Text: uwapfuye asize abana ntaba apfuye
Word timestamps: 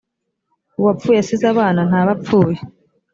uwapfuye 0.79 1.19
asize 1.23 1.45
abana 1.53 1.81
ntaba 1.89 2.11
apfuye 2.15 2.59